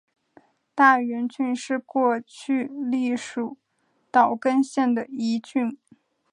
[0.73, 3.57] 大原郡是过去隶属
[4.09, 5.77] 岛根县的一郡。